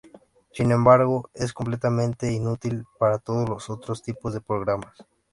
Sin 0.51 0.71
embargo, 0.71 1.29
es 1.35 1.53
completamente 1.53 2.31
inútil 2.31 2.85
para 2.97 3.19
todos 3.19 3.47
los 3.47 3.69
otros 3.69 4.01
tipos 4.01 4.33
de 4.33 4.41
programas. 4.41 5.05